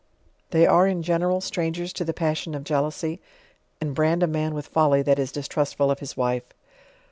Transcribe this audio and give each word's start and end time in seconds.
They 0.49 0.65
are, 0.65 0.87
in 0.87 1.03
genera), 1.03 1.39
strangers 1.41 1.93
to 1.93 2.03
the 2.03 2.11
passion 2.11 2.55
of 2.55 2.63
jealousy, 2.63 3.21
and 3.79 3.93
brand 3.93 4.23
a 4.23 4.27
man 4.27 4.55
with 4.55 4.65
folly 4.65 5.03
that 5.03 5.19
is 5.19 5.31
distrustful 5.31 5.91
of 5.91 5.99
his 5.99 6.17
wife. 6.17 6.55